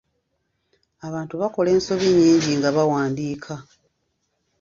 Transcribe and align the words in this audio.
Abantu 1.07 1.33
bakola 1.41 1.69
ensobi 1.77 2.07
nyingi 2.17 2.51
nga 2.57 2.69
bawandiika. 2.75 3.53